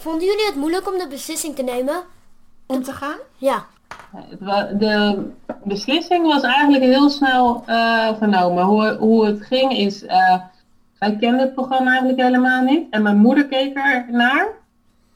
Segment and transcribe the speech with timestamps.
[0.00, 2.02] Vonden jullie het moeilijk om de beslissing te nemen?
[2.66, 3.16] Om te gaan?
[3.36, 3.66] Ja.
[4.78, 5.22] De
[5.64, 8.64] beslissing was eigenlijk heel snel eh, genomen.
[8.64, 10.34] Hoe, hoe het ging is, eh,
[10.98, 12.86] wij kenden het programma eigenlijk helemaal niet.
[12.90, 14.48] En mijn moeder keek er naar.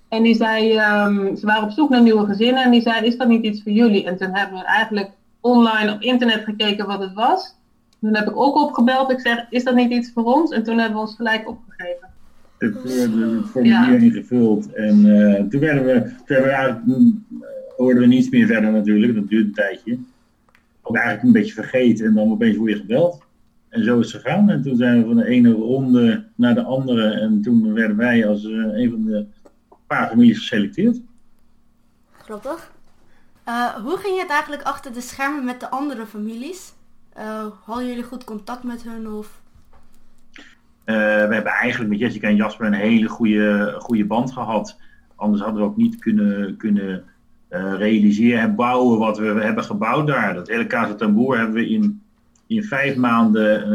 [0.08, 2.62] En die zei, ehm, ze waren op zoek naar nieuwe gezinnen.
[2.62, 4.06] En die zei, is dat niet iets voor jullie?
[4.06, 5.10] En toen hebben we eigenlijk
[5.40, 7.54] online op internet gekeken wat het was.
[8.00, 9.10] Toen heb ik ook opgebeld.
[9.10, 10.50] Ik zeg, is dat niet iets voor ons?
[10.50, 12.03] En toen hebben we ons gelijk opgegeven.
[12.64, 14.72] Het, eh, het formulier ingevuld.
[14.72, 17.24] En eh, toen werden we, toen werden we mm,
[17.76, 19.14] hoorden we niets meer verder natuurlijk.
[19.14, 19.98] Dat duurde een tijdje.
[20.82, 22.06] Ook eigenlijk een beetje vergeten.
[22.06, 23.22] En dan opeens word je gebeld.
[23.68, 24.50] En zo is het gegaan.
[24.50, 27.10] En toen zijn we van de ene ronde naar de andere.
[27.10, 29.26] En toen werden wij als eh, een van de
[29.86, 31.00] paar families geselecteerd.
[32.12, 32.72] Grappig.
[33.44, 36.72] Eh, hoe ging het eigenlijk achter de schermen met de andere families?
[37.12, 39.42] Eh, hadden jullie goed contact met hun of...
[40.84, 44.78] Eh, we hebben eigenlijk met Jessica en Jasper een hele goede, goede band gehad.
[45.14, 47.04] Anders hadden we ook niet kunnen, kunnen
[47.48, 50.34] eh, realiseren en bouwen wat we hebben gebouwd daar.
[50.34, 52.02] Dat hele Casa Tamboer hebben we in,
[52.46, 53.72] in vijf maanden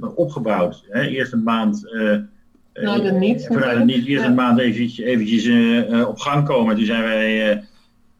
[0.00, 0.84] eh, opgebouwd.
[0.88, 1.02] Hè?
[1.02, 1.88] Eerst een maand.
[2.72, 3.86] Vanuit het niets Vanuit het natuurlijk.
[3.86, 4.08] niets.
[4.08, 5.48] Eerst een maand eventjes, eventjes
[6.06, 6.76] op gang komen.
[6.76, 7.62] Toen zijn wij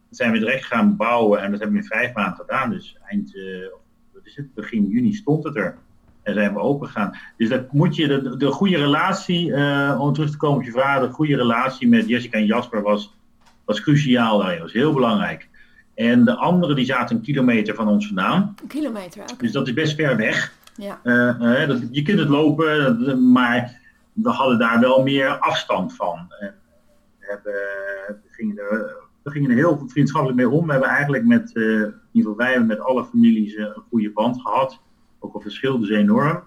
[0.09, 2.69] zijn we direct gaan bouwen en dat hebben we in vijf maanden gedaan.
[2.69, 3.33] Dus eind,
[4.13, 4.53] wat is het?
[4.53, 5.77] begin juni stond het er.
[6.29, 7.17] En zijn we open gegaan.
[7.37, 10.71] Dus dat moet je, de, de goede relatie, eh, om terug te komen op je
[10.71, 13.15] vraag, de goede relatie met Jessica en Jasper was,
[13.65, 14.61] was cruciaal daarin.
[14.61, 15.47] was heel belangrijk.
[15.95, 18.55] En de anderen die zaten een kilometer van ons vandaan.
[18.61, 19.23] Een kilometer.
[19.37, 20.53] Dus dat is best ver weg.
[20.75, 20.99] Ja.
[21.03, 23.79] Eh, eh, dat, je kunt het lopen, maar
[24.13, 26.17] we hadden daar wel meer afstand van.
[26.39, 26.55] En
[27.19, 27.53] we, hebben,
[28.07, 30.65] we, gingen er, we gingen er heel vriendschappelijk mee om.
[30.65, 34.41] We hebben eigenlijk met, in ieder geval wij hebben met alle families een goede band
[34.41, 34.79] gehad.
[35.19, 36.43] Ook al verschilden ze enorm.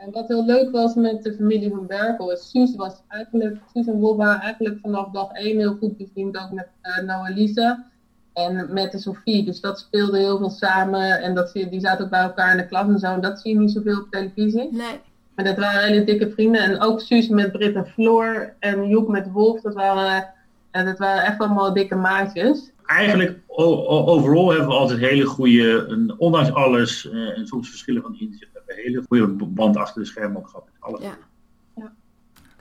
[0.00, 3.86] En wat heel leuk was met de familie van Berkel is, Suus was eigenlijk, Suus
[3.86, 7.84] en Wolf waren eigenlijk vanaf dag één heel goed bevriend, ook met uh, Noëlise
[8.32, 9.44] en met de Sophie.
[9.44, 12.66] Dus dat speelde heel veel samen en dat, die zaten ook bij elkaar in de
[12.66, 13.06] klas en zo.
[13.12, 14.68] En dat zie je niet zoveel op televisie.
[14.72, 15.00] Nee.
[15.34, 16.60] Maar dat waren hele dikke vrienden.
[16.60, 20.34] En ook Suus met Britt en Floor en Joep met Wolf, dat waren,
[20.70, 22.72] eh, dat waren echt allemaal dikke maatjes.
[22.88, 28.16] Eigenlijk, overal hebben we altijd hele goede, een- ondanks alles eh, en soms verschillen van
[28.18, 30.64] inzicht, hebben we hele goede band achter de schermen ook gehad.
[30.64, 31.16] Met alle Ja.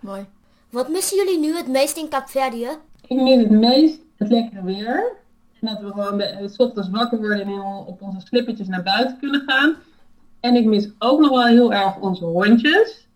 [0.02, 0.26] Mooi.
[0.70, 2.68] Wat missen jullie nu het meest in Kaapverdië?
[3.08, 5.12] Ik mis het meest het lekkere weer.
[5.62, 9.18] En dat we gewoon de, s ochtends wakker worden en op onze slippertjes naar buiten
[9.20, 9.76] kunnen gaan.
[10.40, 13.08] En ik mis ook nog wel heel erg onze hondjes.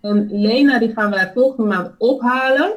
[0.00, 2.72] En Lena die gaan wij volgende maand ophalen.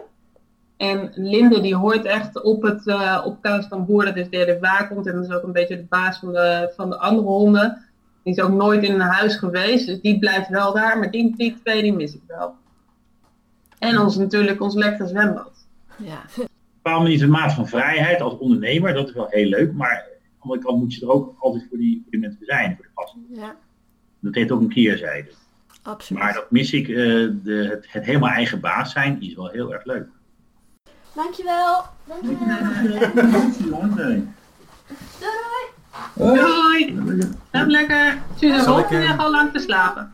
[0.81, 4.38] En Linde die hoort echt op het eh op Kaas van Boer, dat is de
[4.38, 5.08] hele waakhond.
[5.08, 7.86] En dat is ook een beetje de baas van de, van de andere honden.
[8.24, 11.00] Die is ook nooit in een huis geweest, dus die blijft wel daar.
[11.00, 12.53] Maar die, die twee die mis ik wel.
[13.80, 15.68] En ons natuurlijk ons lekkere zwembad.
[15.97, 16.24] Ja.
[16.36, 16.47] een
[16.81, 18.94] bepaalde manier een maat van vrijheid als ondernemer.
[18.94, 19.74] Dat is wel heel leuk.
[19.74, 22.46] Maar aan de andere kant moet je er ook altijd voor die, voor die mensen
[22.46, 23.25] zijn, voor de gasten.
[23.30, 23.56] Ja,
[24.20, 25.31] Dat heeft ook een keerzijde.
[25.81, 26.24] absoluut.
[26.24, 26.96] Maar dat mis ik, eh,
[27.44, 30.08] de, het, het helemaal eigen baas zijn, is wel heel erg leuk.
[31.13, 31.83] Dankjewel.
[33.95, 34.23] Doei.
[36.16, 36.95] Doei!
[37.49, 38.17] Slaap lekker.
[38.39, 40.13] Suus en Zal Wolf ik, eh, liggen al lang te slapen.